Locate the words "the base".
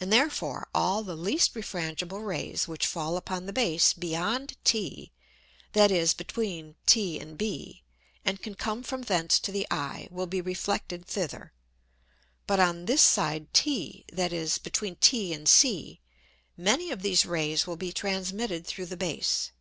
3.46-3.94, 18.84-19.52